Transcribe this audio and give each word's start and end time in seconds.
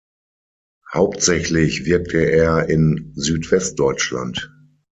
Hauptsächlich 0.91 1.85
wirkte 1.85 2.17
er 2.27 2.67
in 2.69 3.13
Südwestdeutschland. 3.15 4.49